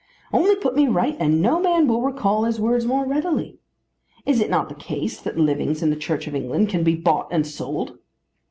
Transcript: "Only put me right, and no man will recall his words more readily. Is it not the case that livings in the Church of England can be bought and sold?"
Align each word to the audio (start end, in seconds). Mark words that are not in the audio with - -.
"Only 0.33 0.55
put 0.55 0.75
me 0.75 0.87
right, 0.87 1.15
and 1.19 1.43
no 1.43 1.59
man 1.59 1.87
will 1.87 2.01
recall 2.01 2.45
his 2.45 2.59
words 2.59 2.87
more 2.87 3.05
readily. 3.05 3.59
Is 4.25 4.39
it 4.39 4.49
not 4.49 4.67
the 4.67 4.73
case 4.73 5.19
that 5.21 5.37
livings 5.37 5.83
in 5.83 5.91
the 5.91 5.95
Church 5.95 6.25
of 6.25 6.33
England 6.33 6.69
can 6.69 6.83
be 6.83 6.95
bought 6.95 7.27
and 7.29 7.45
sold?" 7.45 7.99